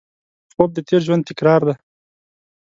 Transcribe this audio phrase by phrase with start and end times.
[0.55, 1.75] خوب د تېر ژوند تکرار دی